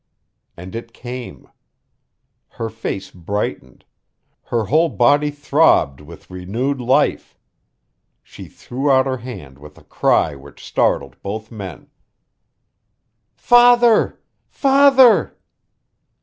And 0.57 0.75
it 0.75 0.93
came. 0.93 1.47
Her 2.49 2.69
face 2.71 3.11
brightened 3.11 3.85
her 4.45 4.63
whole 4.63 4.89
body 4.89 5.29
throbbed 5.29 6.01
with 6.01 6.31
renewed 6.31 6.79
life. 6.81 7.37
She 8.23 8.47
threw 8.47 8.89
out 8.89 9.05
her 9.05 9.17
hand 9.17 9.59
with 9.59 9.77
a 9.77 9.83
cry 9.83 10.33
which 10.33 10.65
startled 10.65 11.21
both 11.21 11.51
men. 11.51 11.87
"Father! 13.35 14.19
Father!" 14.49 15.37